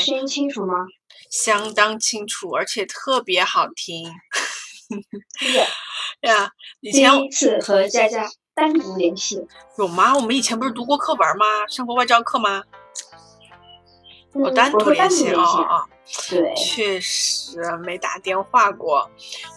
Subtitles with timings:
[0.00, 0.74] 声音清楚吗？
[1.30, 4.10] 相当清楚，而且特别好听。
[5.38, 5.66] 是的，
[6.28, 9.46] 呀，以第前一次和佳佳单独联系，
[9.78, 10.14] 有吗？
[10.16, 11.66] 我们以前不是读过课文吗？
[11.68, 12.62] 上过外教课吗？
[14.32, 15.88] 嗯我单独会联系啊啊，哦哦，
[16.28, 19.08] 对，确实没打电话过。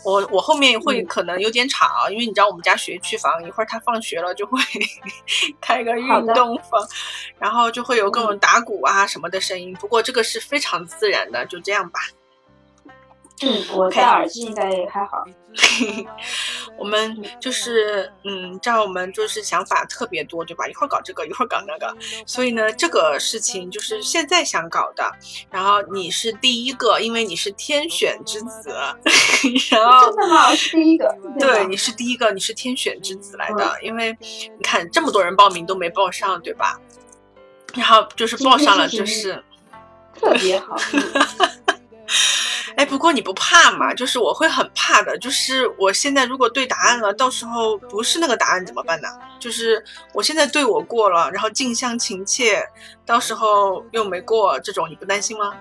[0.05, 4.59] 我我后面会嗯可能有点吵，因为你知道我们家学区房，一会儿他放学了就会
[5.59, 6.88] 开个运动房，
[7.40, 9.73] 然后就会有各种嗯打鼓啊什么的声音。
[9.80, 11.99] 不过这个是非常自然的，就这样吧。
[13.42, 15.23] 嗯，我戴耳机应该也还好。
[16.78, 20.68] 我们就是嗯，这样我们就是想法特别多，对吧？
[20.68, 25.12] 一会儿搞这个，一会儿搞那个，所以呢，这个事情就是现在想搞的。
[25.52, 28.70] 然后你是第一个，因为你是天选之子，
[29.72, 30.50] 然后真的吗？
[30.50, 31.16] 我是第一个。
[31.40, 36.80] 对，你是第一个，你是天选之子来的，因为你看这么多人报名都没报上，对吧？
[37.76, 39.44] 然后就是报上了，就是是。
[40.16, 40.76] 特别好。
[42.84, 43.94] 哎，不过你不怕嘛？
[43.94, 49.07] 就是我会很怕的，就是我现在如果对答案了，到时候不是那个答案怎么办呢？
[49.40, 52.62] 就是我现在对我过了，然后近乡情怯，
[53.05, 55.54] 到时候又没过，这种你不担心吗？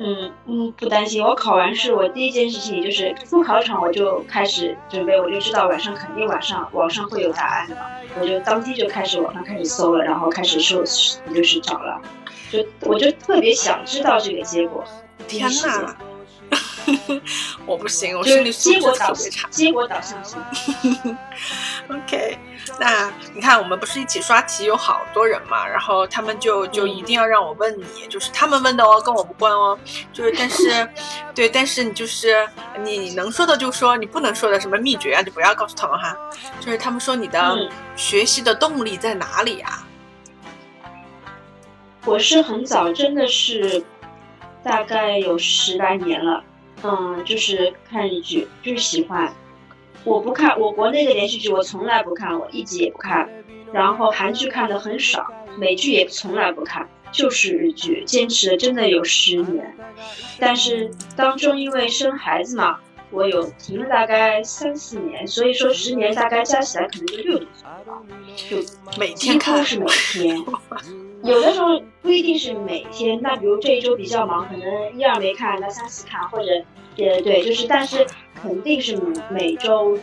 [0.00, 1.22] 嗯嗯，不担心。
[1.22, 7.82] 我考完试，我第一件事情就是出考场，我就开始准备，我就知道晚上肯定晚上网上会有答案的嘛，
[8.20, 10.82] 我就当天就开始网上开始搜了，然后开始搜，
[11.32, 12.02] 就是找了，
[12.50, 14.84] 就我就特别想知道这个结果。
[15.26, 15.96] 天呐，
[17.66, 19.48] 我不行，我就是心理素质结果导特别差。
[19.50, 20.38] 结果导向型。
[21.88, 22.38] OK，
[22.80, 29.78] 那你看我们不是一起刷题有好多人嘛，然后他们就就一定要让我问你，就是他们问的哦，跟我无关哦，
[30.12, 30.88] 就是但是，
[31.34, 32.48] 对，但是你就是
[32.82, 36.16] 你能说的就说，你不能说的什么秘诀啊，就不要告诉他们哈。
[36.60, 39.86] 就是他们说你的嗯学习的动力在哪里啊？
[42.06, 43.82] 我是很早，真的是
[44.64, 46.42] 大概有十来年了，
[46.82, 49.32] 嗯，就是看日剧，就是喜欢。
[50.02, 53.28] 我不看，我国内的连续剧我从来不看，我一集也不看。
[53.72, 55.26] 然后韩剧看的很少，
[55.58, 59.76] 美剧也从来不看，就是日剧，坚持了真的有十年。
[60.38, 62.78] 但是当中因为生孩子嘛，
[63.10, 68.02] 我有停了大概三四年，所以说十年大概加起来可能就六年左右吧，
[68.48, 70.44] 就每天看，是每天。
[71.24, 76.44] 有的时候不一定是每天，那比如这一周比较忙，可能一二没看，那三四看，或者
[76.96, 78.94] 也对，就是但是肯定是
[79.30, 79.98] 每周，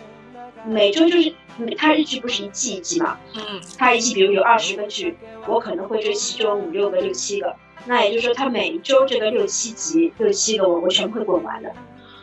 [0.65, 1.31] 每周就是
[1.77, 5.15] 它日剧不是一季一季嘛，嗯，它一季比如有二十个剧，
[5.45, 7.55] 我可能会追其中五六个、六七个，
[7.85, 11.71] 那也就是说它每一周这个六七集、六七个我我全部会滚完的，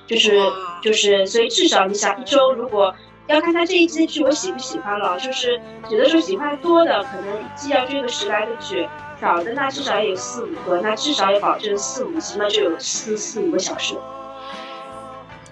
[0.08, 0.40] 就是
[0.82, 2.92] 就是所以至少你想一周如果。
[3.28, 8.88] 要看他这一季剧我喜不喜欢了，就是有的时候喜欢多的，可能一季要追个十来个剧，
[9.20, 13.94] 少的那至少也有四五个，那至少也保证四五集，那就有四四五个小时。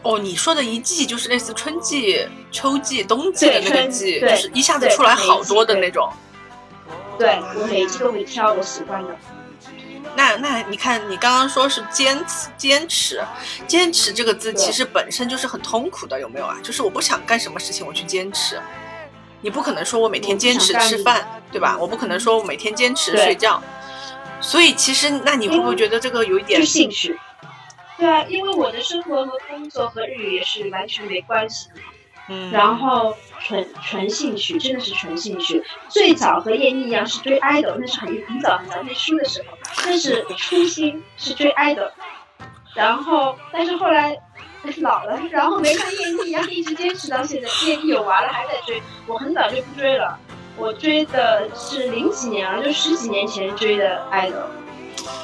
[0.02, 6.08] 哦，你说的一季就是类似春季、秋季、冬季的春那个季，对就是一下子出来好多的那种。
[7.18, 9.14] 对我每一季都会挑我喜欢的。
[10.14, 13.24] 那那你看，你刚刚说是坚持，坚持，
[13.66, 16.56] 坚持这个字其实本身就是很痛苦的，有没有啊？
[16.62, 18.60] 就是我不想干什么事情，我去坚持。
[19.42, 21.76] 你不可能说我每天坚持吃饭，对吧？
[21.78, 23.62] 我不可能说我每天坚持睡觉。
[24.40, 26.64] 所以其实，那你会不会觉得这个有一点？
[26.64, 27.18] 兴趣。
[27.98, 31.74] 对啊，因为我的生活和工作和日语也是完全没关系的。
[32.28, 35.62] 嗯，然后纯纯兴趣，真的是纯兴趣。
[35.88, 41.90] 最早和叶妮一样是追 idol，那是很很早很早念书的时候，但是初心是追 idol。
[42.74, 44.16] 然后，但是后来
[44.78, 47.48] 老了，然后没看叶妮一样一直坚持到现在。
[47.66, 50.18] 叶妮有娃了还在追，我很早就不追了。
[50.58, 54.46] 我追的是零几年了，就十几年前追的 idol。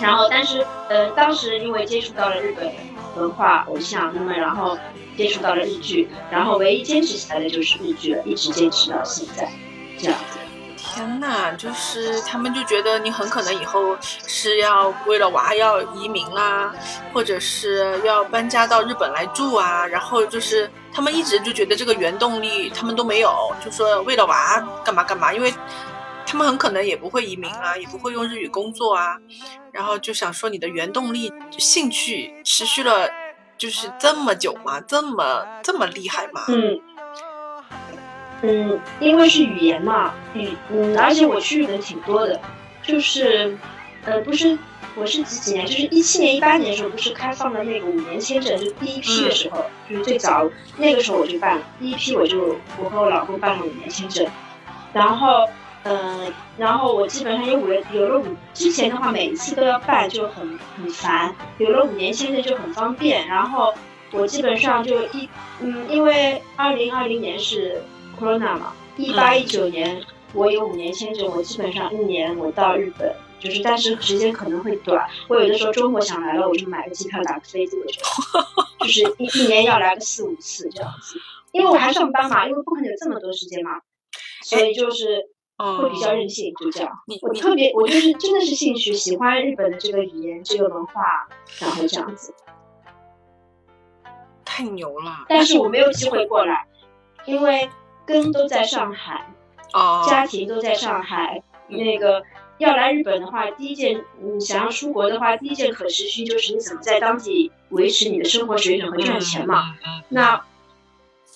[0.00, 2.72] 然后，但是呃，当时因为接触到了日本
[3.16, 4.78] 文化偶像，那么然后
[5.16, 9.50] 接触到了日剧，然后唯一坚持起来的就是日剧了，一直坚持到现在，
[9.98, 10.38] 这样子。
[10.94, 16.70] 天呐，就是他们就觉得你很可能以后是要为了娃要移民啦，
[17.14, 25.52] 或者是要搬家到日本来住啊，然后就是他们一直就觉得这个原动力他们都没有，就说为了娃干嘛干嘛，因为
[26.26, 29.16] 他们很可能也不会移民啊，也不会用日语工作啊，
[29.72, 33.08] 然后就想说你的原动力兴趣持续了
[33.56, 34.78] 就是这么久吗？
[34.82, 36.42] 这么这么厉害吗？
[36.48, 36.78] 嗯
[38.42, 42.40] 嗯，因为是语言嘛，语嗯，而且我去日本挺多的，
[42.82, 43.56] 就是
[44.04, 44.58] 呃，不是。
[44.94, 45.64] 我是几几年？
[45.64, 50.46] 就是一七年、一八年的时候，不是开放了那个五年签证，就第一批的时候，就是最早
[50.76, 54.26] 那个时候我就办了，第一批我就我和我老公办了五年签证，
[54.92, 55.48] 然后
[55.84, 61.34] 嗯，然后我基本上有五年，有了五之前的话，每一次都要办，就很很烦。
[61.56, 63.26] 有了五年签证就很方便。
[63.26, 63.72] 然后
[64.10, 65.26] 我基本上就一
[65.60, 67.82] 嗯，因为二零二零年是
[68.22, 70.00] corona 嘛，一八一九年
[70.32, 75.08] 我有五年签证，我基本上一年我到日本，就是但是时间可能会短。
[75.28, 77.76] 我有的时候周末想来了，我就买个机票打个飞机，
[78.80, 81.18] 就是一一年要来个四五次这样子。
[81.50, 83.80] 因为我还上班嘛，因为不可能有这么多时间嘛，
[84.42, 85.28] 所以就是。
[85.62, 86.90] 会比较任性，就这样。
[87.20, 91.28] 我特别，我就是真的是兴趣，喜欢日本的这个语言、这个文化，
[91.60, 92.34] 然后这样子。
[94.44, 95.24] 太牛了！
[95.28, 96.66] 但是我没有机会过来，
[97.26, 97.70] 因为
[98.12, 99.26] 根都在上海，
[99.72, 101.42] 哦，家庭都在上海。
[101.68, 102.22] 那个
[102.58, 109.74] 要来日本的话，第一件，你想要出国的话，第一件可持续就是你怎么在当地维持你的生活水准和赚钱嘛。
[110.10, 110.44] 那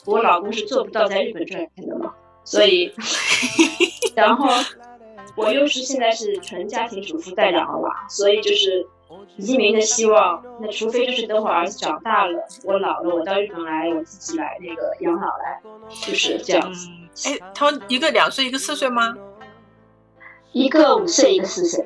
[0.05, 2.13] 我老公是做不到在日本赚钱的嘛，
[2.45, 2.93] 所以。
[4.15, 4.49] 然后
[5.35, 8.87] 我又是现在是纯家庭主妇带两个娃，所以就是
[9.37, 10.43] 移民的希望。
[10.61, 15.61] 那除非就是等我儿子长大了，我老了，我到日本来，我自己来那个养老来，
[15.91, 16.89] 就是这样子。
[17.25, 19.17] 哎，他们一个两岁，一个四岁吗？
[20.53, 21.85] 一个五岁，一个四岁。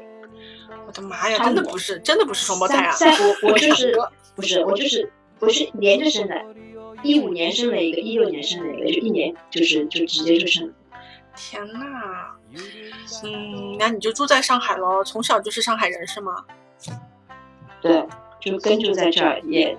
[0.87, 2.97] 我的妈呀，真的不是，真的不是双胞胎啊！
[3.43, 3.97] 我我就是
[4.35, 6.35] 不是我就是我是连着生的，
[7.03, 10.73] 一五年生了一个，一六年生了一个，就一年就是就直接就生。
[11.37, 11.79] 天呐，
[13.23, 15.05] 嗯，那你就住在上海喽？
[15.05, 16.45] 从小就是上海人是吗？
[17.81, 18.05] 对，
[18.41, 19.77] 就根就在这儿，也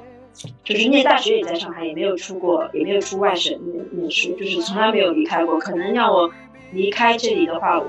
[0.64, 5.58] 就是念大学也在上海，也没有出过，也没有出外省念念书，就是从来没有离开过。
[5.60, 6.32] 可能让我
[6.72, 7.82] 离开这里的话，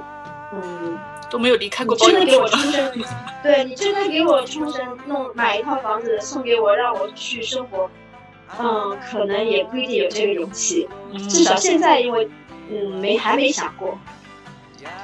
[0.52, 0.98] 嗯，
[1.30, 1.94] 都没有离开过。
[1.98, 2.92] 真的给我出生，
[3.42, 7.90] 对你真的给我出生弄买一套房子送给我，让我去生活，
[8.58, 10.88] 嗯，可能也不一定有这个勇气。
[11.28, 12.28] 至少现在，因为。
[12.70, 13.98] 嗯，没还没想过，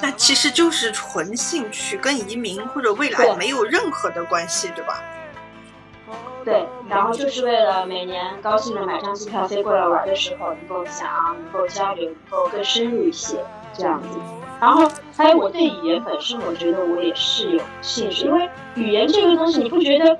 [0.01, 5.03] 那其实就是纯兴趣，跟移民或者未来没有任何的关系，对吧？
[6.45, 13.37] 对，然后就是为了每年高兴的买张机票飞过来玩的时候能够想，能够交流，能够更深入一些
[13.73, 14.07] 这样子。
[14.59, 20.17] 然后还有我对语言本身，我觉得我也是有兴趣，因为语言这个东西，你不觉得？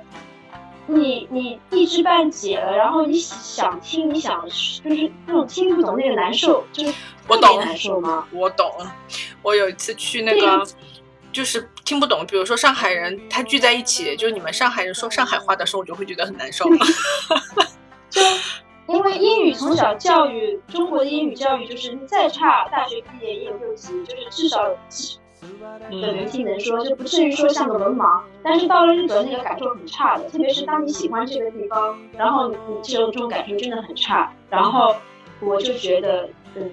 [0.86, 4.82] 你你一知半解了，然后你想听，你想就是
[5.24, 6.92] 那种听不懂那个难受，就是
[7.28, 8.26] 我懂难受吗？
[8.32, 8.68] 我懂。
[9.42, 10.66] 我有一次去那个，
[11.32, 16.64] 就是听不懂，比如说上海人他聚在一起，就是你们上海人说上海话的时候，我就会觉得很难受。
[18.10, 18.20] 就
[18.88, 24.68] 因为英语从小教育，中国的英语教育就是你再差，大学毕业也有六级，就是至少。
[25.88, 28.20] 能听能说，就不至于说像个文盲。
[28.42, 34.30] 但是到了日本，那个感受很差的，特别是当你喜欢这个地方，然后你这种这种感受真的很差。
[34.50, 34.94] 然后
[35.40, 36.70] 我就觉得，嗯，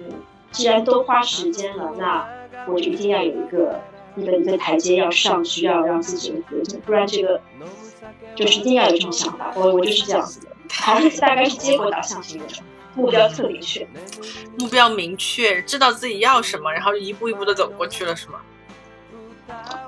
[0.50, 2.28] 既然都花时间了，那
[2.68, 3.80] 我就一定要有一个
[4.16, 7.40] 一个一个台阶要上去，要让自己有进不然这个
[8.34, 9.52] 就是一定要有这种想法。
[9.54, 12.44] 我我就是这样子的，还是大概是结果导向型的，
[12.94, 13.86] 目标特明确，
[14.58, 18.40] 目标明确，知道自己要什么，然后一步一步的走过去了，是吗？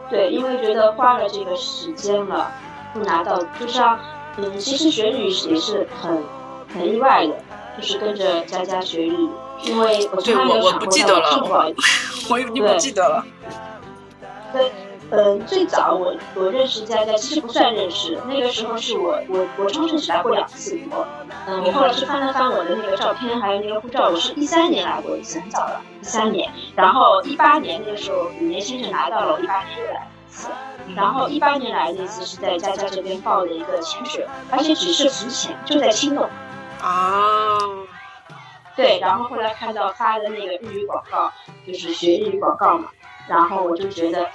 [0.09, 2.51] 对，因为觉得花了这个时间了，
[2.95, 3.99] 不拿到，就像，
[4.39, 6.23] 嗯，其实学日语也是很
[6.75, 7.35] 很意外的，
[7.77, 9.29] 就是跟着佳佳学日语，
[9.63, 10.79] 因为我从来没有想
[11.41, 11.73] 过了，
[12.31, 13.25] 我已经不记得了。
[14.53, 14.71] 对。
[15.13, 21.05] 嗯，最早我我认识佳佳其实不算认识，那个时候是我我我冲绳只来过两次国，
[21.49, 30.49] 嗯，我后来是翻了翻我的那个照片，还有那个护照，我是一三年来过一次，很早了，一三年，然后一八年那个时候五年签证拿到了，我一八年又来一次，
[30.95, 36.29] 然后一八年来那次是在佳佳这边报的一个潜水，而且只是浮潜，就在青洞，
[36.81, 37.59] 啊，
[38.81, 41.31] 对，然后后来看到发的那个日语广告，
[41.67, 42.89] 就是学日语广告嘛。
[43.29, 44.27] 然后我就觉得，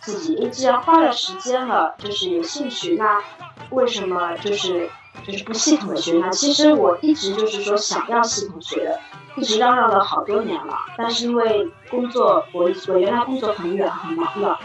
[0.00, 3.22] 自己诶，既然花了时间了，就是有兴趣，那
[3.70, 4.88] 为什么就是
[5.24, 6.30] 就是不系统的学呢？
[6.30, 8.98] 其实我一直就是说想要系统学的，
[9.36, 10.74] 一直嚷嚷了好多年了。
[10.96, 14.58] 但是因为工作，我我原来工作很远很忙的，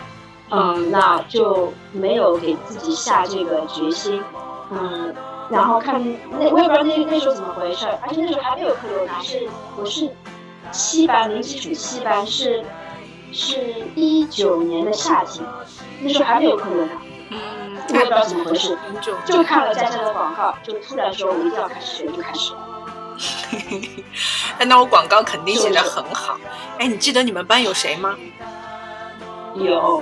[0.50, 4.24] 嗯，那就没有给自己下这个决心，
[4.72, 5.14] 嗯，
[5.50, 6.01] 然后看
[6.32, 10.10] 那我也不知道那那时候怎么回事，而且那时候还没有克罗纳，是我是
[10.72, 12.63] 七班零基础七班是。
[13.32, 13.62] 是
[13.94, 15.46] 一九年的夏天，
[16.01, 16.94] 那时候还没有克罗纳，
[17.29, 18.75] 嗯，我也不知道怎么回事，
[19.24, 22.60] 就看了佳佳的广告，就突然说我一定要开始学，就开始了。
[24.58, 26.39] 哎，那我广告肯定写的很好。
[26.79, 28.15] 哎，你记得你们班有谁吗？
[29.53, 30.01] 有，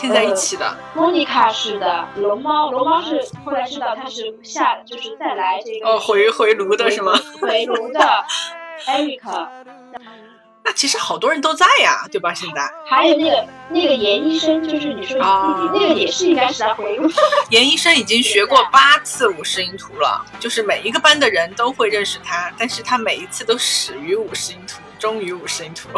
[0.00, 0.76] 现在一起的。
[0.94, 5.86] 莫妮卡是的，龙猫，龙猫是后来知道他是下，就是再来这个。
[5.86, 7.12] 哦，回回炉的是吗？
[7.38, 8.00] 回炉的，
[8.88, 9.20] Eric。
[10.62, 12.32] 那其实好多人都在呀，对吧？
[12.32, 17.06] 现在还有那个那个严医生，就是你说你弟弟，那个也是应该是在回炉。
[17.50, 25.88] 严医生已经学过八次五十音图了，就是每一个班的人都会认识他，但是他每一次都始于五十音图，终于五十音图。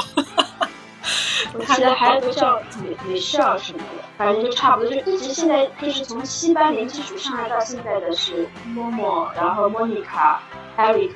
[1.54, 10.42] 我记得还有个叫美美少什么的，反正就差不多，就一直现在就是从七八年基础上来到现在的是默默，然后莫妮卡、
[10.76, 11.14] 艾瑞克。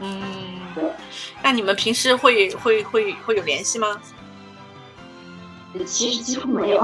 [0.00, 0.22] 嗯，
[0.74, 0.84] 对。
[1.42, 4.00] 那你们平时会会会会有联系吗？
[5.86, 6.82] 其实几乎没有。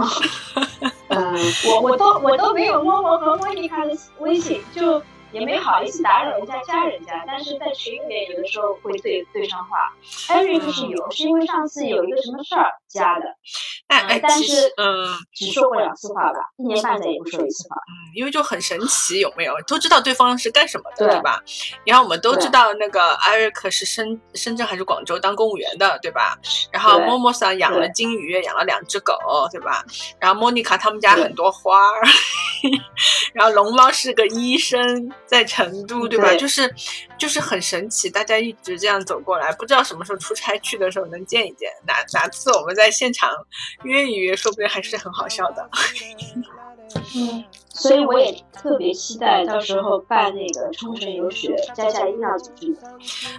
[1.08, 1.34] 嗯，
[1.66, 5.02] 我我都我都没有默默和莫妮卡的微信，就。
[5.32, 9.92] 也没好意思打扰人家加人家，但是在群里面有的时候会对对上话。
[10.28, 13.26] Eric 是有，是因为上次有一个什么事儿加的，
[13.86, 17.76] 但但是嗯，只说过两次话吧，一年半载也不说一次话。
[17.76, 21.42] 嗯，因为就很神奇，有没有都知道对方是干什么的，对吧？
[21.84, 26.38] 然后我们都知道那个 Eric 是深深圳还是广州当公务员的，对吧？
[26.72, 29.14] 然后默默桑养了金鱼，养了两只狗，
[29.52, 29.84] 对吧？
[30.18, 32.02] 然后莫妮卡他们家很多花儿，
[33.34, 35.12] 然后龙猫是个医生。
[35.28, 36.34] 在成都，对吧？
[36.34, 36.74] 就是，
[37.18, 41.70] 就是很神奇，大家一直这样走过来，不知道什么时候出差去的时候能见一见。
[41.86, 43.30] 哪哪次我们在现场
[43.84, 45.68] 约一约，说不定还是很好笑的。
[47.14, 52.74] 嗯，所以我也特别期待到时候办那个冲绳游学，佳佳一定要组织。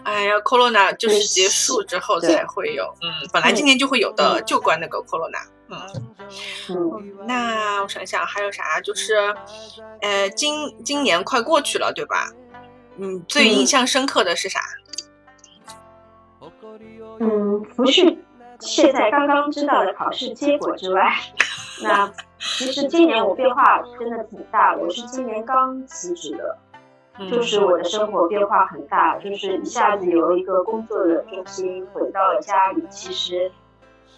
[0.03, 5.41] 哎呀，Corona 就是结束之后才会有，嗯，本来今年就会有的，就关那个 Corona。
[5.71, 6.08] 嗯
[6.69, 8.79] 嗯，那我想想还有啥？
[8.81, 9.15] 就是，
[10.01, 12.31] 呃，今今年快过去了，对吧？
[12.97, 14.59] 嗯，最印象深刻的是啥？
[17.19, 18.17] 嗯，不是
[18.59, 21.13] 现在刚刚知道的考试结果之外，
[21.81, 24.75] 那其实今年我变化真的挺大。
[24.75, 26.57] 我是今年刚辞职的，
[27.29, 32.83] 就是我的生活变化很大，就是一下子由一个工作的重心回到了家里。
[32.89, 33.51] 其实。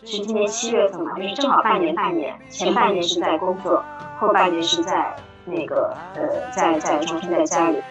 [0.03, 3.83] 是今年七月份嘛，就是正好半年半年，前半年是在工作，
[4.19, 5.15] 后半年是在
[5.45, 7.81] 那个呃，在在重新在家里，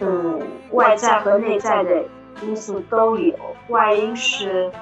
[0.00, 0.40] 嗯，
[0.72, 2.02] 外在和内在的
[2.42, 3.34] 因素都有。
[3.68, 4.72] 外因是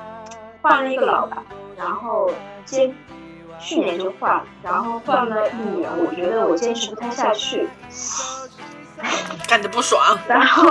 [0.63, 1.39] 换了一个老板，
[1.77, 2.31] 然后
[2.65, 2.95] 坚
[3.59, 7.69] 去年就换了，然后换了一年，我觉得我坚持不太下去，
[9.49, 10.71] 干的不爽， 然后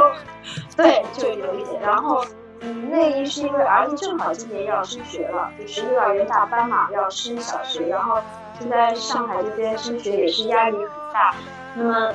[0.78, 2.24] 对，就有一点，然后。
[2.62, 8.20] 嗯，内因是因为儿子正好今年要升学了，就是幼儿园大班嘛，要升小学，然后
[8.60, 11.36] 现在上海这边升学也是压力很大，
[11.76, 12.14] 那么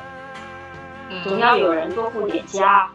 [1.23, 2.89] 总要有人多顾点家，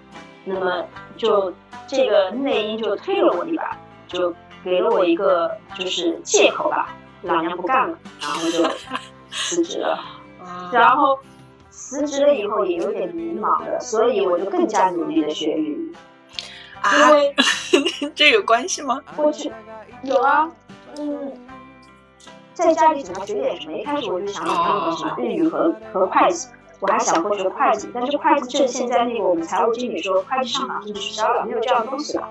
[0.43, 0.83] 那么
[1.17, 1.53] 就
[1.87, 4.33] 这个内因就推了我一把，就
[4.63, 8.67] 给了我一个就是借口吧，老娘不干了，然后就
[9.29, 9.99] 辞职了，
[10.73, 11.19] 然后
[11.69, 15.95] 辞职了以后也有点迷茫的，所以我就更加努力的学英语。
[16.93, 17.35] 因为
[18.15, 19.01] 这有关系吗？
[19.15, 19.51] 过去
[20.03, 20.49] 有啊，
[20.97, 21.31] 嗯，
[22.53, 23.77] 在家里怎么学点什么？
[23.77, 24.51] 一开始我就想学
[24.97, 26.47] 什么日语和和会计，
[26.79, 32.27] 我还想过学会计，但是会计证现在那个我们财务经理说会计上岗证取消了，没有这样东西了，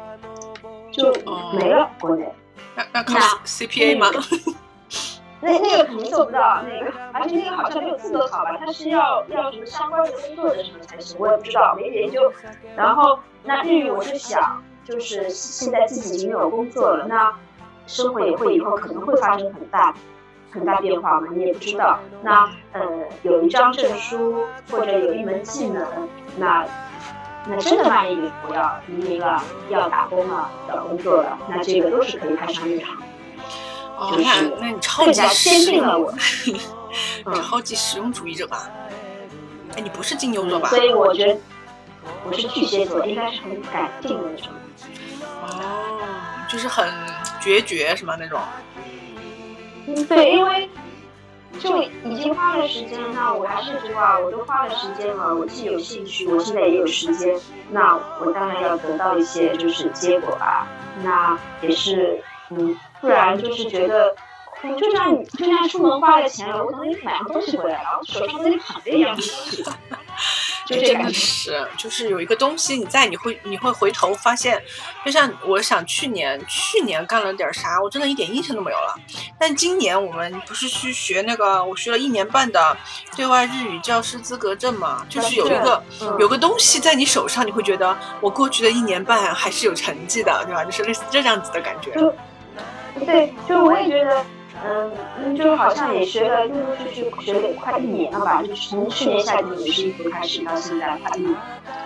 [0.93, 1.13] 就
[1.59, 1.91] 没了。
[2.01, 2.29] 国内
[2.77, 4.11] 那那考 CPA 吗？
[5.41, 8.57] 那那个肯定做不到，那个而且那个好像没有资格考吧？
[8.59, 11.17] 它是要要什么相关的工作的什么才行？
[11.19, 12.33] 我也不知道，没研究。
[12.77, 17.35] 然后那日语我就想，就是现在自己已经有工作了，那
[17.87, 19.95] 生活也会以后可能会发生很大
[20.51, 21.29] 很大变化嘛？
[21.33, 21.99] 你也不知道。
[22.23, 22.83] 那呃，
[23.23, 25.87] 有一张证书或者有一门技能，
[26.39, 26.65] 那
[27.47, 32.97] 那真的万一我要移民了，要打工了，找工作了，那这个都是可以派上用场。
[34.05, 36.13] 哦，那那你超级实我，
[37.41, 38.69] 超级实用主义者吧？
[39.77, 40.69] 哎，你不是金牛座吧？
[40.69, 41.41] 所以我觉得
[42.27, 44.53] 我是巨蟹座，应该是很感性的那种。
[45.43, 45.99] 哦，
[46.51, 46.87] 就是很
[47.41, 48.15] 决绝是吗？
[48.19, 48.39] 那种？
[49.87, 50.69] 嗯，对，因为
[51.59, 57.35] 就已经花了时间，那我还是这句话，我都花了时间了，我既有兴趣，我现在也有时间，
[57.71, 60.67] 那我当然要得到一些就是结果啊，
[61.03, 62.23] 那也是。
[62.51, 64.15] 嗯，不然就是觉得，
[64.79, 69.17] 就像你就像出门花了钱了，我等你买个东西回来，然后手上跟你捧着一样，
[70.67, 71.13] 就这感觉。
[71.13, 74.63] 是，就是有一个东西你在，你会你会回头发现，
[75.05, 78.95] 就像我想去年去年干了点啥，我真的一点印象都没有了。
[79.39, 82.75] 但今年我们不是去学那个，我学了一年半的
[83.15, 85.83] 对外日语教师资格证嘛，就是有一个
[86.19, 90.65] 有个东西在你手上，你会觉得我过去的一年半还是有成绩的，对吧？
[90.65, 91.93] 就是类似这样子的感觉。
[93.05, 94.25] 对，就我也觉得，
[94.65, 101.37] 嗯，就好像也学了，陆陆续续学了快一年了吧，就是从去年夏天五十一服开始到现在快一年。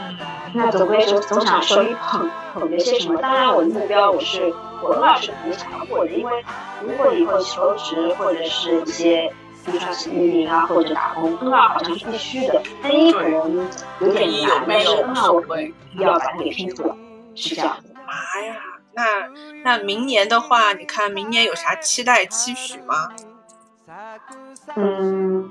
[0.00, 0.16] 嗯，
[0.54, 3.20] 那总归是总想手里捧捧着些什么。
[3.20, 6.44] 当然，我的目标我是我老师肯定想要过的，因为
[6.82, 9.32] 如果以后求职或者是一些，
[9.66, 12.62] 比如说是移民啊或者打工，N 二好像是必须的。
[12.82, 13.68] N 一可能
[14.00, 16.94] 有点难，但是 N 二我会要把它给拼出来，
[17.34, 17.94] 是这样的。
[18.06, 18.12] 妈
[18.46, 18.54] 呀！
[18.98, 19.28] 那
[19.62, 23.08] 那明年的话，你看明年有啥期待期许吗？
[24.74, 25.48] 嗯，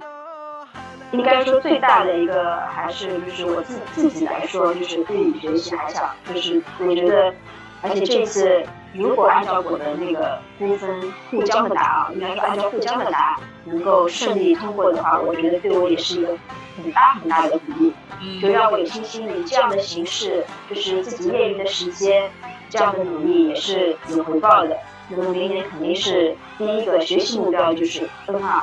[1.11, 7.33] 应该说最大的一个还是就是我自自己来说，就是对于学习还想就是我觉得，
[7.81, 16.37] 而且这次如果按照我的那个估分互交的答案，应该说按照互交的答案能够顺利通过的话，我觉得对我也是一个
[16.75, 17.93] 很大很大的鼓励，
[18.41, 22.29] 就让我有信心以这样的形式，就是自己业余的时间。
[22.69, 24.77] 这样的努力也是有回报的。
[25.09, 28.61] 那么明年肯定是第一个学习目标就是 N 二，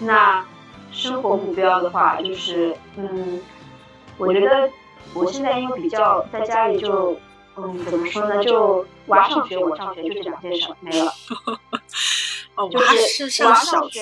[0.00, 0.44] 那
[0.92, 3.42] 生活目标的话就是，嗯，
[4.16, 4.70] 我觉得
[5.12, 7.16] 我现在因为比较在家里就，
[7.56, 11.12] 嗯，怎么说呢，就娃上学我上学就这两件事没了。
[12.54, 14.00] 哦，就是上小学。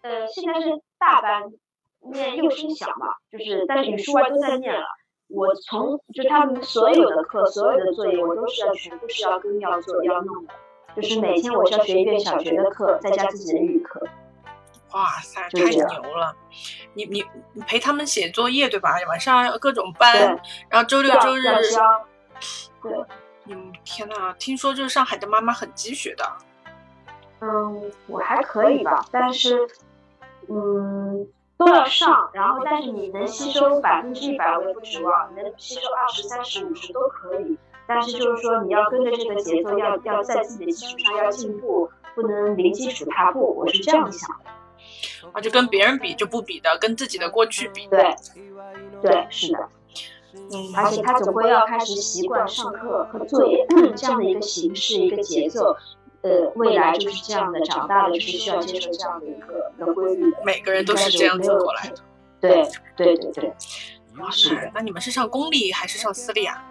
[0.00, 1.44] 呃，现在是大班，
[2.12, 4.84] 念幼升小嘛，就是但是语数外都在念了。
[5.32, 10.52] 我从就他们所有的课，所有的作业，我都是要全部是要跟要做要弄的，
[10.94, 14.06] 就是每天我是要学一遍小学的课，再加自己的日语课。
[14.92, 16.36] 哇塞，太牛了！
[16.92, 17.24] 你你
[17.54, 18.94] 你陪他们写作业对吧？
[19.08, 21.44] 晚上各种班，然后周六周日。
[22.82, 22.92] 对。
[23.46, 26.24] 嗯，天呐，听说就是上海的妈妈很积雪的。
[27.40, 29.66] 嗯，我还可以吧，但是，
[30.48, 31.26] 嗯。
[31.64, 37.56] 都要上，然后但是你能吸收百分之一百，我也不指望能吸收二十三十五十都可以。
[37.86, 43.54] 但是就是说你要跟着这个节奏，要要在自己的基础上要进步，不能零基础踏步。
[43.56, 44.50] 我是这样想的。
[45.32, 47.86] 啊，就跟别人比就不比的，跟自己的过去比。
[47.88, 48.14] 对，
[49.00, 49.68] 对，是的。
[50.34, 55.76] 嗯，而且他总归要开始习惯上课和作业这样的一个形式一个节奏。
[56.22, 60.32] 呃，未来就是这样的，长大了就是需要接受这样的一个的规律。
[60.44, 61.96] 每个人都是这样走过来的。
[62.40, 62.62] 对
[62.96, 63.52] 对对对，
[64.30, 64.70] 是。
[64.74, 66.64] 那你们是上公立还是上私立啊？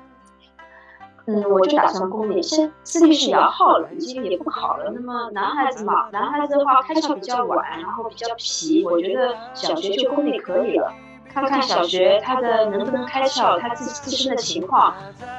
[1.27, 4.91] 嗯，我就打算公立，现私立是摇号了，已经也不考了。
[4.93, 10.91] 那么男孩子嘛，男孩子的话开窍比较晚，然后比较皮，我觉得小学就公立可以了。
[11.33, 14.93] 看看小学他的能不能开窍，他自自身的情况，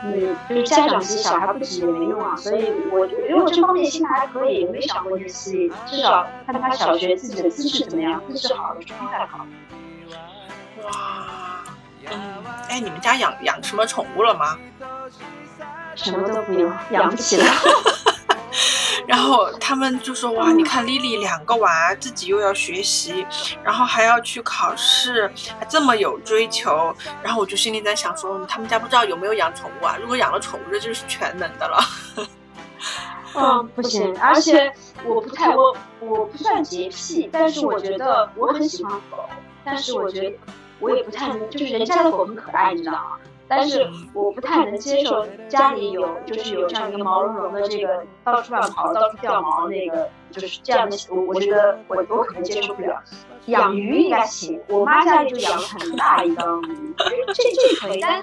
[0.04, 2.34] 嗯，就是家长急小孩不急也没用啊。
[2.36, 9.46] 所以，我我觉得我这方面心态还可以，没想过这些，至少看他小学自己的资质怎么样，资质好，状态好。
[10.84, 10.90] 哇，
[12.10, 12.20] 嗯，
[12.68, 14.58] 哎，你们家养养什么宠物了吗？
[15.94, 17.44] 什么都不用，养不起了。
[19.06, 23.26] 然后他们就说：“哇，你看丽丽两个娃，自己又要学习，
[23.64, 29.96] 然后还要去考试，还这么有追求。”然后我就心里在想说：“他们家不知道有没有养宠物啊？
[30.00, 31.78] 如果养了宠物，这就是全能的了。”
[33.34, 34.70] 嗯，不行，而且
[35.04, 39.24] 我不太我我不算洁癖，但是我觉得我很喜欢狗，
[39.64, 40.36] 但是我觉得
[40.80, 43.16] 我也不太能，就是人家的狗很可爱，你知道吗？
[43.54, 50.96] 但是我不太能接受家里有就是有这样一个毛茸茸的这个到处乱跑、到处掉毛那个，就是这样的。
[51.10, 53.00] 我我觉得我我可能接受不了。
[53.46, 56.94] 养鱼应该行，我妈家里就养了很大一缸鱼，
[57.34, 58.00] 这这可以。
[58.00, 58.22] 但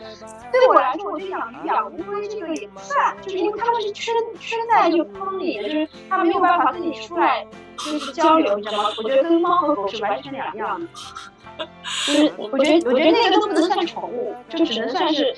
[0.50, 7.46] 对我来说，我觉得养鱼养乌龟这个也不算，就是因为他们是圈圈在就框里，就是它没有办法跟你出来
[7.78, 8.90] 就是交流，你知道吗？
[8.98, 10.88] 我觉得跟猫和狗是完全两样的。
[12.08, 15.36] 就是我觉得，我觉得那个都不能算宠物，就只能算是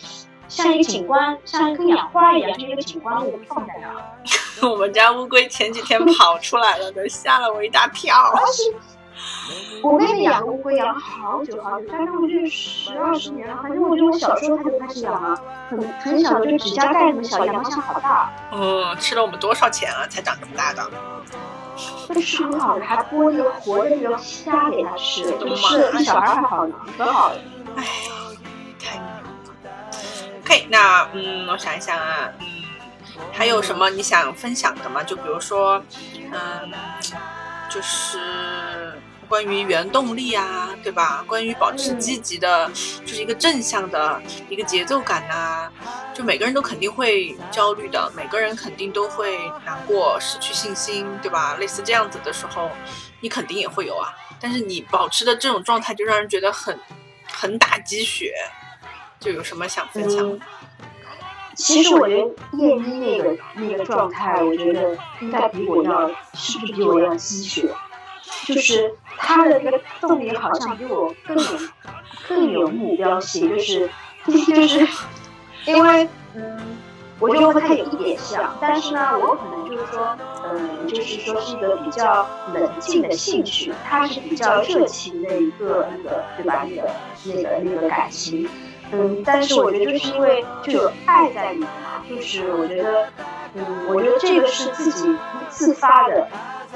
[0.47, 4.03] 像一个景观，像跟养花一样，是一个景观物放在那儿。
[4.69, 8.33] 我们家乌龟前几天跑出来了，都吓了我一大跳。
[9.83, 13.57] 我妹妹养乌龟养了好久好久，大概我觉得十二十年了。
[13.61, 18.31] 反正我觉得我小时候她就开始养了，很很小就指甲盖那么小，养的像好大。
[18.51, 20.89] 嗯，吃了我们多少钱啊，才长这么大的？
[22.07, 27.35] 都是很好的，还剥那个活的那个虾给它吃，就吃的比小孩还好呢，可好了。
[27.75, 27.83] 哎，
[28.79, 29.23] 太牛了。
[30.43, 32.45] OK，那嗯，我想一想啊，嗯，
[33.31, 35.03] 还有什么你想分享的吗？
[35.03, 35.83] 就比如说，
[36.31, 36.71] 嗯，
[37.69, 38.97] 就是。
[39.31, 41.23] 关于原动力啊，对吧？
[41.25, 42.69] 关于保持积极的，
[43.05, 45.71] 就是一个正向的一个节奏感呐。
[46.13, 51.55] 就每个人都肯定会焦虑的，每个人肯定都会难过、失去信心，对吧？
[51.57, 52.69] 类似这样子的时候，
[53.21, 54.13] 你肯定也会有啊。
[54.37, 56.77] 但是你保持的这种状态，就让人觉得很
[57.31, 58.33] 很打鸡血。
[59.17, 60.37] 就有什么想分享？
[61.55, 67.69] 其实我觉得叶一那个那个状态，我觉得应该比我要，是不是比我要积雪？
[68.45, 71.43] 就是他的那个动力好像比我更有
[72.27, 73.89] 更有目标性， 就是
[74.25, 74.87] 就是
[75.65, 76.57] 因为嗯，
[77.19, 86.65] 我觉得和他有一点像，但是呢，我可能就是说，嗯，就是说是一个比较冷静的兴趣，他是比较热情的一个那个对吧？
[86.67, 86.89] 那个
[87.25, 88.47] 那个那个感情。
[88.91, 93.07] 嗯，但是我觉得就是因为就有爱在里面嘛，就是我觉得，
[93.55, 95.17] 嗯，我觉得这个是自己
[95.49, 96.27] 自发的，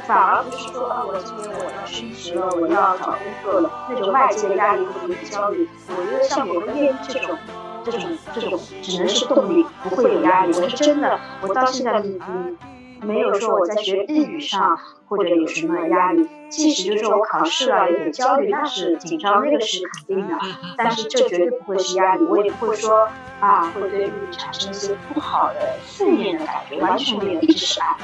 [0.07, 5.67] 反而不是说啊，我今年我要升职了，我要找工作了，那种外界的压力或者焦虑。
[5.89, 7.37] 我觉得像我们练这种，
[7.83, 8.01] 这种
[8.33, 10.53] 这种只能是动力，不会有压力。
[10.57, 12.57] 我是真的，我到现在嗯。
[13.01, 14.77] 没有说我在学日语上
[15.07, 20.35] 或者有什么压力，即使就是我考试了有点焦虑，那是紧张，那个是肯定的。
[20.77, 23.07] 但是这绝对不会是压力，我也不会说
[23.39, 27.97] 啊会对日语产生一些不好的负面的感觉，完全没有，一直是爱，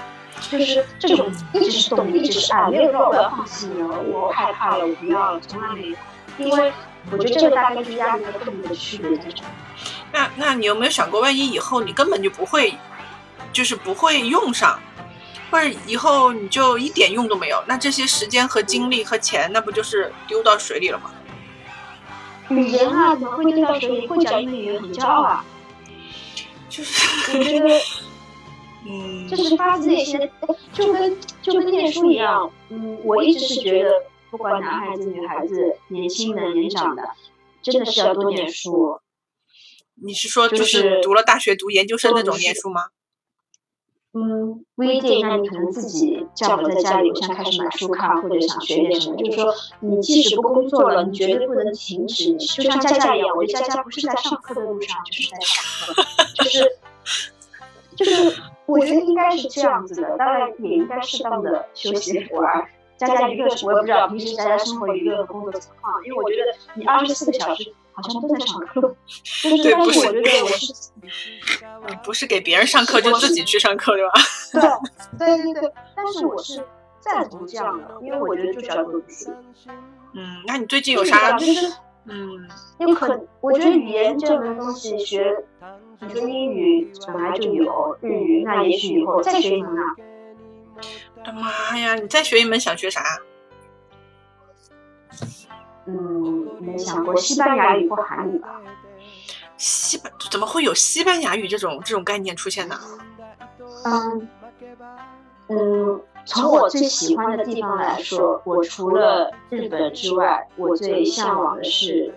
[0.50, 5.96] 就是这种一直是动力，一直是爱，没有说我要放弃了，我害怕了，我不要了，从来没有。
[6.38, 6.72] 因为
[7.12, 9.44] 我觉得这个大概就是压力和动力的区别在这。
[10.14, 12.74] 那那你有没有想过，万一以后你根本就不会，
[13.52, 14.80] 就是不会用上？
[15.50, 21.12] 或者以后你就一点用都没有，那这些时间和精力和钱，那不就是丢到水里了吗？
[22.50, 24.08] 语言啊，怎么会丢到水里？
[24.08, 25.46] 会讲英语很骄傲啊。
[26.70, 27.80] 就是我觉得，
[28.88, 30.18] 嗯，就是发自内心，
[30.72, 32.50] 就跟就跟念书一样。
[32.70, 33.90] 嗯，我一直是觉得，
[34.30, 37.04] 不管男孩子女孩子，年轻的年长的，
[37.62, 39.02] 真的是要多念书。
[40.02, 42.86] 你是说就是读了大学读研究生那种念书吗？
[44.13, 45.26] 嗯，不一定。
[45.26, 49.15] 那你可能自己叫我在家里，我想开始买书看，或者想学点什么。
[49.15, 52.36] 就是说，你即使不工作了，你绝对不能停止。
[52.36, 56.04] 就像佳佳一样，我觉得佳佳不是在上课的路上，就是在上课，
[56.36, 56.78] 就是
[57.95, 60.17] 就是，我觉得应该是这样子的。
[60.17, 62.67] 当然，也应该适当的休息玩。
[62.97, 67.74] 佳佳一个，我也不知道平时佳佳生活娱乐和工作情况，因为我觉得你二十四个小时。
[67.93, 68.95] 好像都在上课，
[69.43, 70.91] 但是但是，我觉得我是，
[71.84, 74.12] 嗯，不是给别人上课，就自己去上课，对吧？
[75.17, 75.74] 对，对，对，对。
[75.96, 76.63] 但是我是
[77.00, 79.34] 赞同这样的，因为我觉得就是要多读书。
[80.13, 81.32] 嗯，那你最近有啥？
[81.34, 81.74] 就是，
[82.06, 85.36] 嗯，因为可，我觉得语言这门东西学，
[86.00, 89.96] 你说英语本来就有，日语，那也许以后再学一门啊。
[91.15, 91.96] 我的妈呀！
[91.96, 93.04] 你再学一门想学啥？
[95.86, 98.62] 嗯，没想过西班牙语或韩语吧？
[99.62, 102.80] 西班怎么会有西班牙语这种这种概念出现呢？
[103.86, 104.28] 嗯
[105.50, 112.12] 嗯，从我最喜欢的地方来说，我除了日本之外，我最向往的是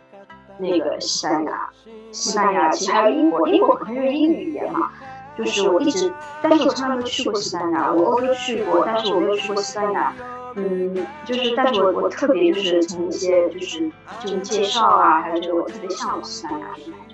[0.57, 1.69] 那个西班牙。
[2.13, 4.91] 西班牙其实还有英国，英国可能是英语语言嘛。
[5.37, 7.93] 就是我一直，但是我从来没有去过西班牙。
[7.93, 10.15] 我欧洲去过，但是我没有去过西班牙。
[10.57, 17.14] 嗯，就是，但是我我特别就是从一些就是就是介绍啊，还有就是我特别向往西班牙的感觉，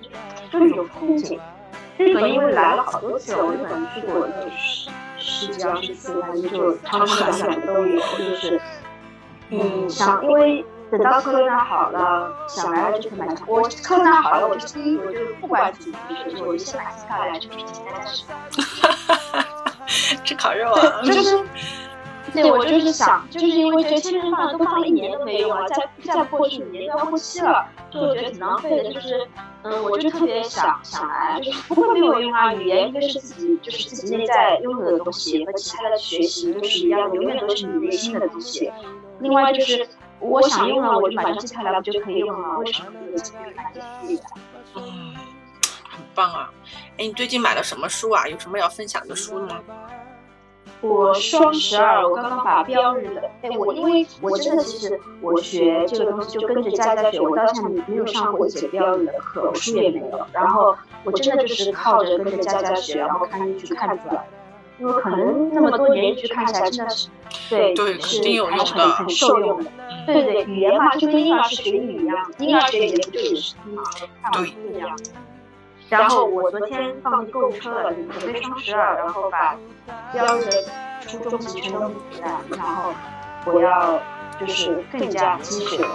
[0.51, 1.39] 是一种风景。
[1.97, 7.99] 日本因为来了好多次了，我日本去过就是十几二十次，反正就长长短短都有。
[7.99, 8.59] 就是
[9.49, 13.45] 嗯，想因为等到科纳好了，想来了就可以买票。
[13.47, 19.45] 我科纳好了，我就第一我就不管怎么就是我就先买机票来，就提前在。
[20.23, 21.39] 吃烤肉啊，就是。
[22.33, 28.93] 对，我就是想，就是因为觉得签证放都放了一年都没用了，再再过去五年都要过期了，就我觉得挺浪费的。
[28.93, 29.27] 就是，
[29.63, 32.53] 嗯，我就特别想想来，就是不会没有用啊。
[32.53, 38.71] 语言一个是自己就是自己内在拥有的东西，和其他的学习都是一样，永远都是你内心的东西。
[39.19, 39.87] 另外就是
[40.19, 42.57] 我想用了，我就马上记下来，不就可以用了？
[42.59, 44.21] 为什么没有机会看这些？
[44.75, 45.15] 嗯，
[45.89, 46.49] 很棒啊！
[46.97, 48.27] 哎，你最近买了什么书啊？
[48.27, 49.59] 有什么要分享的书吗？
[50.81, 60.19] 我双十二，我刚刚把标日的，哎，我因为我真的其实我学这个东西就跟着佳佳学，我到现在没有上过一节标日的课，书也没有。
[60.33, 64.27] 然后我真的就是靠着跟着佳佳学，然后看日剧看出来。
[64.79, 67.07] 因为可能那么多年日剧看下来真的是，
[67.75, 69.69] 对，是还是很很受用的。
[70.07, 73.83] 对对，语言嘛，就跟婴儿是学英语一样，婴儿学语言不就也是听嘛，
[74.23, 74.97] 看书一样。
[75.91, 79.57] 然后我昨天放进购物车了，准备双十二，然后把
[80.13, 80.49] 标的
[81.01, 82.93] 初中级全都补上，然后
[83.45, 83.99] 我要
[84.39, 85.87] 就是更加积雪的，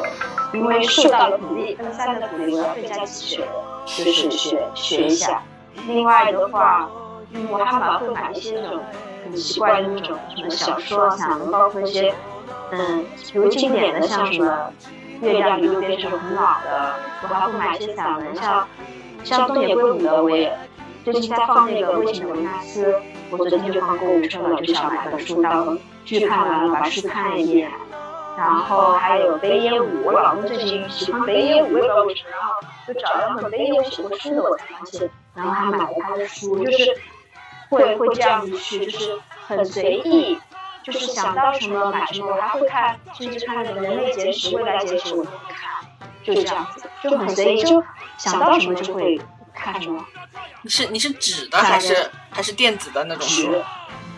[0.53, 3.53] 因为受到了鼓励，N 三的鼓励，我要更加积雪的，
[3.87, 5.43] 就是学学一下。
[5.87, 6.91] 另外的话，
[7.33, 8.83] 嗯，我还蛮会买一些那种
[9.25, 12.15] 很奇怪的那种什么小说，散文包括一些
[12.71, 14.71] 嗯，比如经典的像什么
[15.25, 18.69] 《月亮与六边》这种很老的，我还会买一些散文，像。
[19.27, 20.57] 像东野圭吾的我也
[21.05, 22.93] 最近在放那个《危险的维纳斯》，
[23.29, 27.69] 我昨天就放购物车了，就想买本书当剧看完了，把书看一遍。
[28.39, 32.55] 然后还有北野武，我老公最近喜欢北野武，不知道为什么，然后
[32.87, 36.97] 就找了本北野武写过书的，我才发现，然后还买了他的书，就是
[37.69, 40.39] 会会这样子去，就是很随意，
[40.85, 45.76] 就是想到什么买什么，我还会看，甚至看那个《人类简史》《未来简史》，我都会看，
[46.35, 47.83] 就这样子，就很随意，就
[48.19, 49.21] 想到什么就会
[49.55, 50.05] 看什么。
[50.63, 53.55] 你是你是纸的还是还是电子的那种书？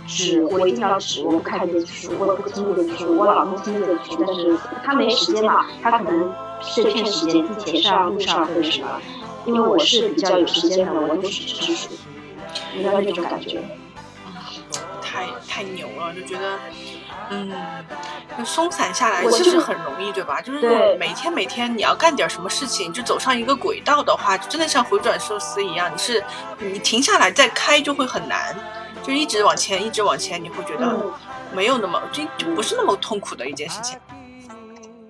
[0.06, 3.14] 纸，我一定要纸，我不看电子书，我也不听电子书。
[3.16, 8.88] 我老公听电子书，但是他没时间嘛，他可能碎片时间，地铁上、路上或者什么。
[9.44, 11.90] 因为我是比较有时间的，我都是纸书，
[12.74, 13.62] 你知道那种感觉。
[15.02, 16.58] 太太牛了，就觉得，
[17.30, 17.52] 嗯，
[18.36, 20.40] 就松散下来其实很容易，对吧？
[20.40, 26.24] 就是每天每天你要干点什么事情，就走上一个轨道的话，就真的像回转寿司一样，你是
[26.58, 28.56] 你停下来再开就会很难。
[29.00, 30.94] 就一直往前，一直往前，你会觉得
[31.52, 33.98] 没有那么就就不是那么痛苦的一件事情。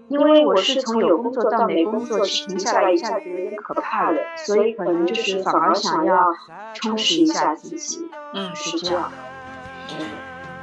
[0.08, 6.16] 因为我是从有工作到没工作，停下来一下子有点可怕的，所以可能就是反而想要
[6.74, 8.08] 充实一下自己。
[8.34, 9.10] 嗯，是这样。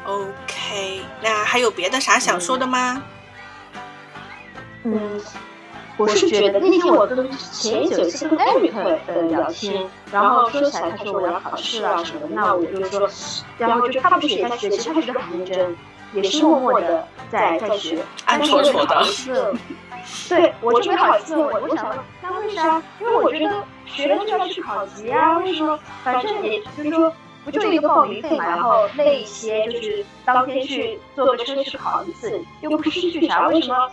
[0.05, 3.03] OK，那还有别的啥想说的吗？
[4.83, 5.21] 嗯。
[5.97, 13.09] 我是觉得那天我跟前一次跟艾瑞克呃聊天，然后说起来他说我要考试啊什么，那我就说，
[13.57, 15.77] 然后就他不是也在学习，他学得很认真，
[16.11, 19.05] 也是默默的在在学，暗戳戳的。
[20.27, 22.83] 对，我就没好意思问，我想问，那为啥？
[22.99, 25.79] 因为我觉得学了就要去考级啊，为什么？
[26.03, 27.09] 反正也就是说，
[27.45, 33.89] 不就一个报名费嘛，然后那一些就是当天去坐个车去考一次，又不失去啥，为什么？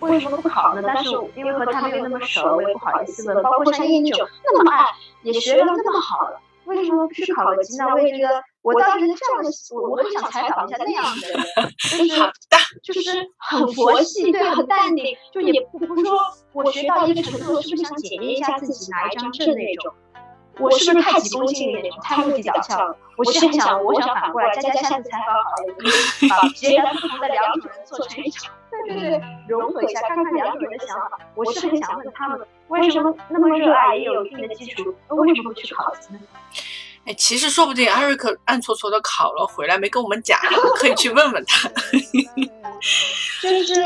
[0.00, 0.82] 为什么不考呢？
[0.86, 3.42] 但是因为和他没有那么熟，我也不好意思问。
[3.42, 4.86] 包括像叶九那么爱，
[5.22, 7.84] 也学了那么好了，为什么不去考个级呢？
[7.92, 11.72] 我也觉得，我当时这样的，我我很想采访一下那样的人，
[12.82, 16.18] 就是就是很佛系，对，很淡定，就也不不说
[16.54, 19.92] 我学到一个程度，是不是想检验一下自己拿一张证那种？
[20.60, 22.94] 我是不是太急功近利太目的导向了？
[23.16, 25.74] 我是很想，我想反过来，佳佳下次采访好了，
[26.28, 28.52] 把截然不同的两种人做成一场。
[28.70, 31.18] 对对对，融合一下，看看两种人的想法。
[31.34, 36.20] 我是很想问他们，为什么那么热爱，也有一定的基础，为什么不去考级呢？
[37.06, 40.38] 哎，其实说不定艾瑞克暗搓搓的考了回来没跟我们讲，
[40.76, 41.68] 可以去问问他。
[43.42, 43.82] 就是，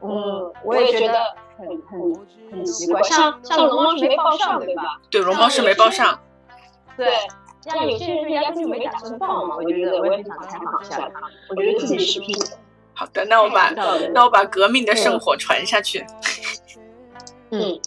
[0.00, 2.14] 嗯，我也觉得很很
[2.50, 4.82] 很奇怪，像像龙猫是没报上对吧？
[5.10, 6.18] 对，龙猫是没报上。
[6.96, 7.12] 对，
[7.60, 9.56] 像有些人压根就没打算报嘛。
[9.56, 12.58] 我觉得我也很想采访一下他，我觉得自己是拼的。
[12.94, 16.06] 好的，那我把那我把革命的圣火传下去。
[17.50, 17.80] 嗯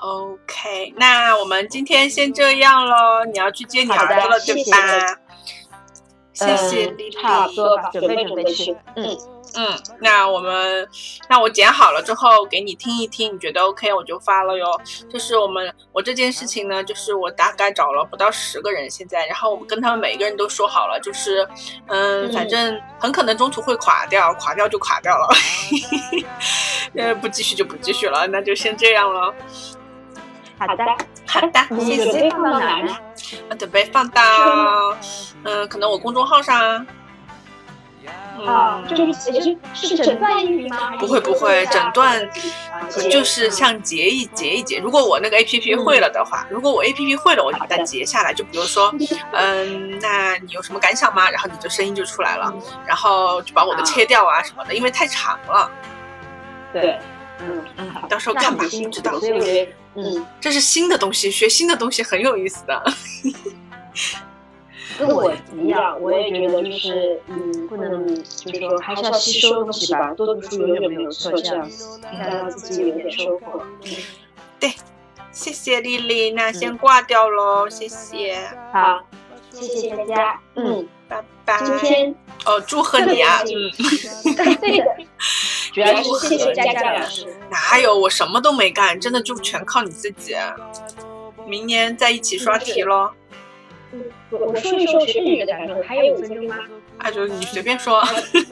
[0.00, 3.24] ，OK，那我们今天先这样喽。
[3.24, 5.20] 你要去接你儿子了，对吧？
[6.46, 8.76] 谢谢丽丽，差不多吧，准备准备去。
[8.96, 9.16] 嗯。
[9.54, 10.88] 嗯，那我们，
[11.28, 14.64] 那我剪好了之后给你听一听，你觉得 OK 我就发了哟。
[15.10, 21.46] 就是我们，我这件事情呢，就是我大概找了不到十个人现在，然后我们跟他们每一个人都说好了，就是，
[21.88, 25.28] 嗯，反正很可能中途会垮掉，垮掉就垮掉了，
[26.96, 29.34] 呃，不继续就不继续了，那就先这样了。
[30.58, 30.84] 好的，
[31.26, 32.04] 好的，谢谢。
[32.04, 32.96] 准备放到哪呢？
[33.58, 34.22] 准备放到，
[35.44, 36.86] 嗯，可能我公众号上。
[38.44, 40.96] 啊，就是是是诊断音频吗？
[40.98, 42.28] 不会不会，诊断
[43.08, 44.80] 就是像截一截一截。
[44.80, 48.34] 如果我那个 A P P 会了的话，如果我 A P P 会了，我就把它截下来。
[48.34, 48.92] 就比如说，
[49.32, 51.30] 嗯，那你有什么感想吗？
[51.30, 52.52] 然后你的声音就出来了，
[52.84, 55.70] 然后就把我的切掉啊什么的，因为太长了。
[56.72, 56.98] 对，
[57.38, 59.12] 嗯嗯，到时候看吧，不知道。
[59.94, 62.82] 嗯，这是新的东西，学新的东西很有意思的。
[64.98, 73.62] 跟我一样，我也觉得就是，嗯，不能就是说还是要吸收东西吧，多读书永远没有错，这样子让自己有点收获。
[74.60, 74.74] 对，
[75.32, 78.38] 谢谢丽丽，那先挂掉喽，谢谢。
[78.70, 79.00] 好，
[79.50, 81.58] 谢谢大家，嗯，拜拜。
[81.64, 84.84] 今天哦，祝贺你啊，嗯，对的，
[85.72, 87.26] 主要是谢谢佳佳老师。
[87.50, 90.34] 哪有我什么都没干，真的就全靠你自己。
[91.46, 93.10] 明年再一起刷题喽。
[94.30, 96.56] 我我说一说学日语的感受，还有五分钟吗？
[96.98, 98.00] 啊，就是你随便说，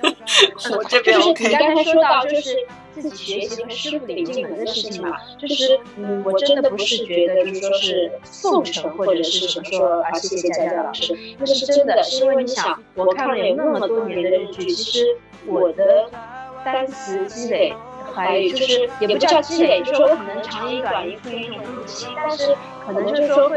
[0.76, 1.44] 我这边 OK。
[1.44, 2.56] 就是你刚才说到，就是
[2.92, 16.10] 自己学习和师傅领进门的事情嘛，就是嗯，我真的不是觉得就是说是奉承或者是什么说啊，谢谢佳佳老师，那是真的，是因为你想，我看了有那么多年的日剧，其实我的
[16.64, 17.72] 单词积累。
[18.16, 23.56] 外语，就是也不叫积累，就是说可能长音短音会有一种不齐，但是可能就是说会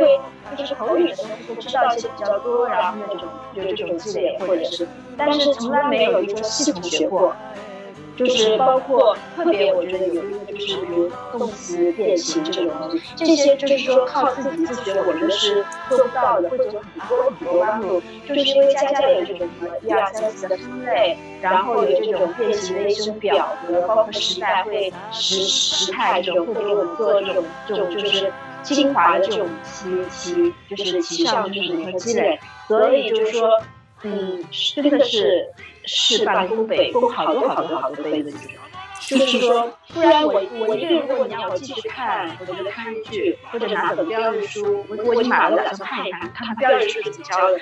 [0.56, 4.88] 就是口语的东西会知道一些比较多，然后那种有这种积累，或者是，
[5.18, 7.36] 但是从来没有一个系统学过。
[8.15, 18.02] 就是包括特别，我觉得有一个就是比如动词变形这种东西，这些就是说靠自己自学，我觉得是做不到的，会走很多很多弯路。
[18.28, 32.39] 就是因为佳佳有这种什么一二三四的分类，然后有这种变形的一些表格，包括时代会时时态这种会给我们做这种这种就是精华的这种提提，就是提上就是和积累。
[32.67, 33.49] 所以就是说，
[34.04, 34.43] 嗯，
[34.76, 35.47] 真的是。
[35.86, 38.52] 事半功倍，功好多好多好多倍的那种。
[39.06, 47.60] 就是说，不然我我一个人，如果你让我继续看，我觉得看剧或者拿本标日书，我我已经买了，打算看一看，看看标日书是怎么教的。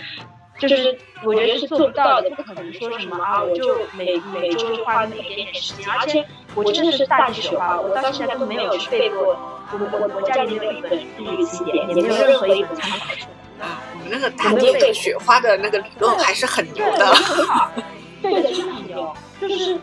[0.59, 5.89] 就是我觉得是做不到的，不可能说什么啊，我就每每周就花那么一点点时间。
[5.89, 9.35] 而且我真的是大地雪花，我到现在都没有去背过。
[9.71, 13.25] 我我我家里没有一本日语词典，也没有任何一本参考书。
[13.59, 17.11] 啊，我们那个大地雪花的那个理论还是很牛的。
[18.31, 19.77] 对的，很牛，就是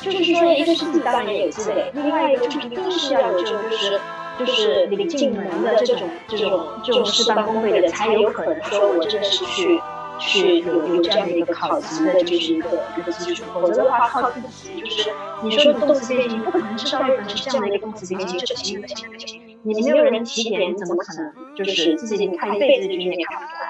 [0.00, 4.00] 就是说，一个是自己当然也有积累，另外一个就是一定是要有这种就是
[4.38, 9.80] 就是领进门的这种这种这种事半功倍的，才有可能说我真的是去
[10.20, 15.10] 去有有这样的一个考级的就是一个一个基础，否则的话靠自己就是
[15.42, 23.68] 你说的动词变形，不可能知道日本是这样的一个动词变形，这行那行那行，你没有人提点，你怎么可能就是自己看一辈子的剧你也看不出来，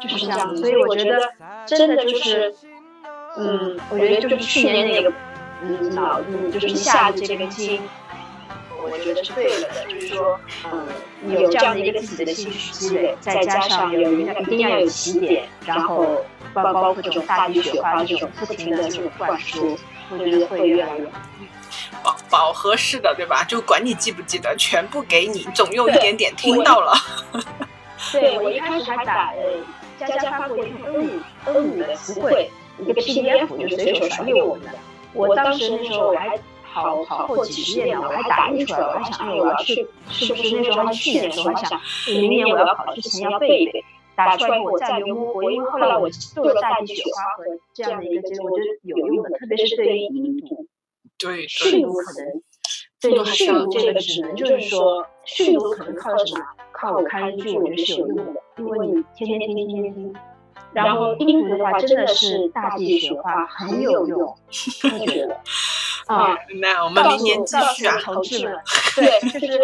[0.00, 1.18] 就是这样，所以我觉得
[1.66, 2.54] 真的就是。
[3.36, 5.12] 嗯，我觉得就是去年那个，
[5.62, 7.82] 嗯，脑，嗯，就是一下子这个筋，
[8.80, 9.84] 我觉得是对了的。
[9.86, 10.38] 就是说，
[10.70, 10.86] 嗯，
[11.32, 19.76] 有这样的一个自己的兴趣积累，再加上有一定要有起点，然后包包括这种大地雪花这种不停的这种灌输，
[20.10, 21.04] 我觉得会越来越
[22.02, 23.42] 饱饱和式的，对吧？
[23.42, 26.92] 就管你记不记得，全部给你，总有一点点听到了。
[28.12, 29.42] 对，我一开始还打呃，
[29.98, 31.10] 佳佳发过一份 N 五
[31.46, 32.48] N 五的词汇。
[32.78, 34.72] 一个 PDF 就随手传给我们的，
[35.12, 43.84] 我当时那时候我还好好厚几十页呢，我还打印出来，我还想，哎，我要去，是不是那时候还去年的时候还想，明年我要考试前要背一背，
[44.16, 50.66] 打出来我再没摸过，因为后来我做了大地雪花和这样的一个结果，我觉得有用的，特别是对于音读，
[51.18, 52.42] 对训读可能，
[53.00, 56.44] 对训读这个只能就是说训读可能靠什么？
[56.72, 60.14] 靠我看日剧，我觉得是有用的，因为你天天听，天天听。
[60.74, 64.20] 然后音读的话，真的是大地雪花很有用，
[65.00, 65.40] 我觉得
[66.06, 66.36] 啊。
[66.60, 68.54] 那我们明年继续啊，同志们，
[68.96, 69.60] 对，就是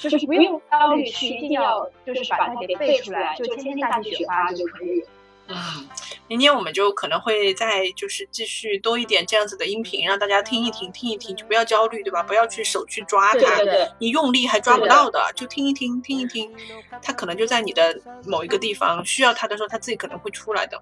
[0.08, 5.04] 就是不用焦虑去，一定要就是把它给背出来，就天天大地雪花就可以。
[5.50, 5.88] 嗯，
[6.28, 12.22] 明天我们就可能会再就是继续多一点这样子的音频，让大家听一听，听一听，就不要焦虑，对吧？
[12.22, 13.60] 不要去手去抓它，
[13.98, 16.52] 你用力还抓不到的，就听一听，听一听，
[17.02, 20.80] 它可能就在你的某一个地方需要它的时候，它自己可能会出来的。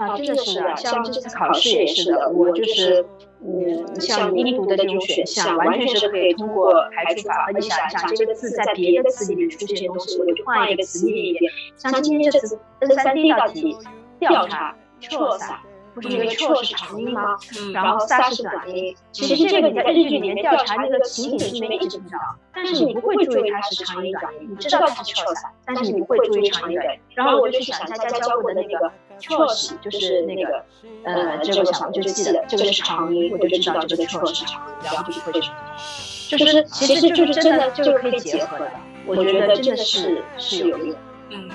[0.00, 3.04] 啊，真的是啊，像这次考试也是的，我就是，
[3.44, 7.50] 嗯，像音读的这种选项，完全是可以通过排除法。
[7.54, 11.52] 你想一想，这个字在别的词里面出现的东西，我就换一个词念一遍。
[11.76, 13.76] 像今天这次 N 三第一道题，
[14.18, 14.74] 调查
[15.18, 15.52] o s
[15.94, 17.36] 不是那个 o 是长音吗？
[17.72, 18.94] 然后 sa 是短音。
[19.12, 22.18] 其实这个你在日剧里面调查那个情景里面一直知道，
[22.54, 27.00] 但是你不会注意它是长音短音，你知道它是 c h o s 但是你不会注意长音短音。
[27.14, 28.90] 然后我就去想一下佳佳教过的那个。
[29.20, 30.64] 错是就是那个
[31.04, 38.70] 呃，这个小就记得这个是长音，我就知道这个错是长音，然后就会就是其实就是真的就可以结合的，
[39.04, 40.96] 我觉得真的是是有用，
[41.28, 41.50] 嗯。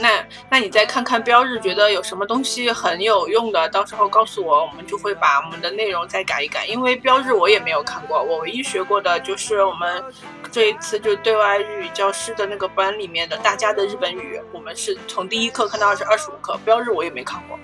[0.00, 6.66] 那那你再看看标日，觉得有什么东西很有用的，到时候告诉我，我们就会把我们的内容再改一改。
[6.66, 10.02] 因为标日我也没有看过，我唯一学过的就是我们
[10.50, 17.58] 这一次就对外日语教师的那个班里面的大家的日本语，我们是从第一课看到二十二十五课，标日我也没看过。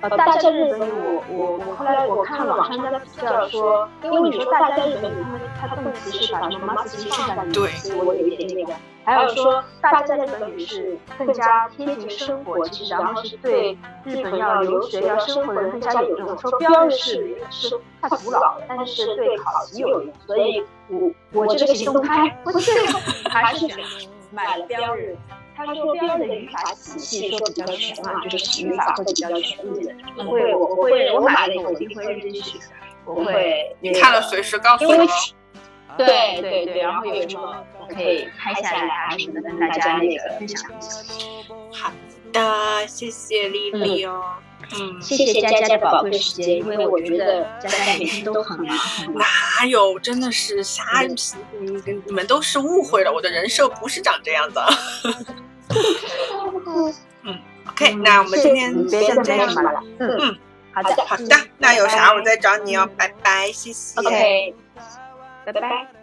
[0.00, 5.16] 呃，大家日本语，我我我后来我看网上在比较说，因为你说大家日本语，
[5.60, 8.72] 他们他动词是把什么 must 去在里面，对，我有一点那个。
[9.04, 16.38] 还有说大家日本语是更加贴近生活，其实然后是对日本要留学要生活的人更加有用。
[16.38, 23.78] 说标日是是太古老了，但是对考级有用，所以我我这个行动派，我最后还是选
[24.30, 25.16] 买了标日。
[25.56, 29.94] 他说标的语法体系说比较全嘛，就是语法会比较全面的。
[30.18, 32.60] 我会，我会，我买了以后我一定会认真学。
[33.04, 34.94] 我会，你看了随时告诉我。
[35.96, 41.02] 对对对，然后有什么我可以拍下来啊什么的，跟大家那个分享一下。
[41.72, 41.92] 好
[42.32, 44.22] 的，谢谢丽丽哦。
[44.36, 44.47] 嗯，
[45.00, 48.76] 谢谢佳佳的宝贵时间，因为我觉得佳佳 每天都很忙。
[49.14, 49.98] 哪有？
[49.98, 50.84] 真的是瞎，
[51.58, 54.66] 嗯，你们都是误会了，我的人设不是长这样的。
[57.24, 57.38] 嗯
[57.68, 59.82] ，OK，那我们今天别的先这样没什么了。
[59.98, 60.38] 嗯嗯，
[60.72, 63.98] 好的，好的，那有啥我再找你哦，拜拜，谢谢。
[64.00, 64.54] OK，
[65.44, 65.97] 拜拜。